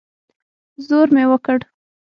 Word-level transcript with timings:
زور 0.85 1.07
مې 1.15 1.23
وکړ. 1.31 1.59